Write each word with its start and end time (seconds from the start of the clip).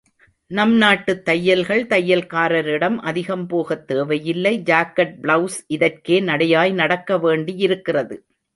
நம் 0.51 0.71
நாட்டுத் 0.75 1.29
தையல்கள் 1.29 1.83
தையல்காரரிடம் 1.83 2.95
அதிகம் 2.95 3.47
போகத் 3.47 3.87
தேவையில்லை 3.87 4.61
ஜாக்கெட் 4.65 5.13
பிளௌஸ் 5.21 5.59
இதற்கே 5.67 6.19
நடையாய் 6.19 6.73
நடக்கவேண்டியிருக்கிறது. 6.73 8.17